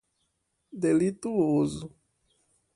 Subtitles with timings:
[0.81, 1.87] delituoso